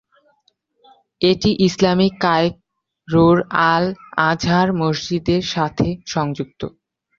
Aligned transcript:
এটি 1.21 1.49
ইসলামিক 1.67 2.13
কায়রোর 2.21 3.37
আল-আজহার 3.71 4.69
মসজিদের 4.81 5.41
সাথে 5.53 5.87
সংযুক্ত। 6.05 6.61